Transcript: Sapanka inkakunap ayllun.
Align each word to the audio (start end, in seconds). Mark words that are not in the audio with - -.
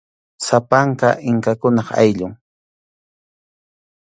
Sapanka 0.45 1.09
inkakunap 1.29 1.87
ayllun. 2.01 2.33